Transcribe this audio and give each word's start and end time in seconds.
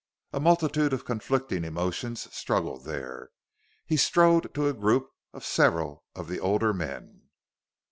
A 0.33 0.39
multitude 0.39 0.93
of 0.93 1.05
conflicting 1.05 1.63
emotions 1.63 2.27
struggled 2.35 2.85
there. 2.85 3.29
He 3.85 3.97
strode 3.97 4.51
to 4.55 4.67
a 4.67 4.73
group 4.73 5.11
of 5.31 5.45
several 5.45 6.05
of 6.15 6.27
the 6.27 6.39
older 6.39 6.73
men. 6.73 7.29